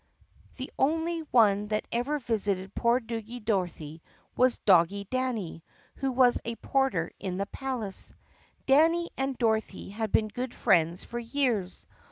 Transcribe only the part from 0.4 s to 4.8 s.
The only one that ever visited poor Doggie Dorothy was